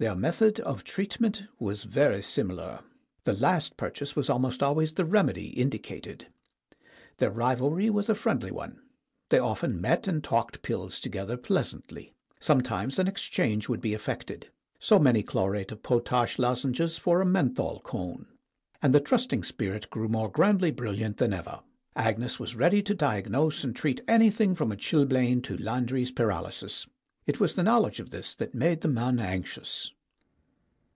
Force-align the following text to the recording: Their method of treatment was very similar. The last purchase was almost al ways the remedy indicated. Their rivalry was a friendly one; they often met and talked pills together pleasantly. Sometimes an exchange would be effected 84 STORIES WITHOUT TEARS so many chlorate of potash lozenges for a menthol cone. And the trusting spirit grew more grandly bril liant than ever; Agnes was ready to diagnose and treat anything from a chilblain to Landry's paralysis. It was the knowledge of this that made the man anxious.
Their 0.00 0.16
method 0.16 0.60
of 0.60 0.82
treatment 0.82 1.42
was 1.58 1.84
very 1.84 2.22
similar. 2.22 2.80
The 3.24 3.34
last 3.34 3.76
purchase 3.76 4.16
was 4.16 4.30
almost 4.30 4.62
al 4.62 4.74
ways 4.74 4.94
the 4.94 5.04
remedy 5.04 5.48
indicated. 5.48 6.28
Their 7.18 7.30
rivalry 7.30 7.90
was 7.90 8.08
a 8.08 8.14
friendly 8.14 8.50
one; 8.50 8.80
they 9.28 9.38
often 9.38 9.78
met 9.78 10.08
and 10.08 10.24
talked 10.24 10.62
pills 10.62 11.00
together 11.00 11.36
pleasantly. 11.36 12.14
Sometimes 12.40 12.98
an 12.98 13.08
exchange 13.08 13.68
would 13.68 13.82
be 13.82 13.92
effected 13.92 14.44
84 14.44 14.48
STORIES 14.48 14.70
WITHOUT 14.70 14.78
TEARS 14.78 14.88
so 14.88 15.04
many 15.04 15.22
chlorate 15.22 15.72
of 15.72 15.82
potash 15.82 16.38
lozenges 16.38 16.96
for 16.96 17.20
a 17.20 17.26
menthol 17.26 17.80
cone. 17.80 18.24
And 18.80 18.94
the 18.94 19.00
trusting 19.00 19.42
spirit 19.42 19.90
grew 19.90 20.08
more 20.08 20.30
grandly 20.30 20.72
bril 20.72 20.96
liant 20.96 21.18
than 21.18 21.34
ever; 21.34 21.60
Agnes 21.94 22.40
was 22.40 22.56
ready 22.56 22.82
to 22.84 22.94
diagnose 22.94 23.62
and 23.64 23.76
treat 23.76 24.00
anything 24.08 24.54
from 24.54 24.72
a 24.72 24.76
chilblain 24.76 25.42
to 25.42 25.58
Landry's 25.58 26.10
paralysis. 26.10 26.86
It 27.26 27.38
was 27.38 27.52
the 27.52 27.62
knowledge 27.62 28.00
of 28.00 28.10
this 28.10 28.34
that 28.36 28.54
made 28.54 28.80
the 28.80 28.88
man 28.88 29.20
anxious. 29.20 29.92